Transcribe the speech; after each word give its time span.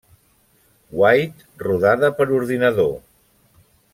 White 1.01 1.67
rodada 1.67 2.11
per 2.21 2.27
ordinador. 2.39 2.93